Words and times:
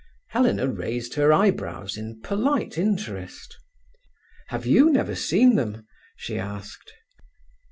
Helena 0.29 0.67
raised 0.67 1.13
her 1.13 1.31
eyebrows 1.31 1.95
in 1.95 2.21
polite 2.23 2.75
interest. 2.75 3.55
"Have 4.47 4.65
you 4.65 4.89
never 4.89 5.13
seen 5.13 5.53
them?" 5.53 5.85
she 6.15 6.39
asked. 6.39 6.91